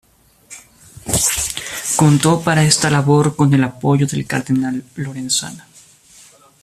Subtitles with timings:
[1.95, 5.67] Contó para esta labor con el apoyo del cardenal Lorenzana.